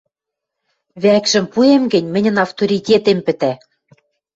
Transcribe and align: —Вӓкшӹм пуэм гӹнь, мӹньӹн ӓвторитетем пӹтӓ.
—Вӓкшӹм 1.01 1.45
пуэм 1.53 1.83
гӹнь, 1.93 2.11
мӹньӹн 2.13 2.37
ӓвторитетем 2.43 3.19
пӹтӓ. 3.25 3.53